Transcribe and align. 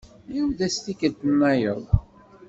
Ɛiwed-as 0.31 0.75
tikkelt-nnayeḍ. 0.77 1.81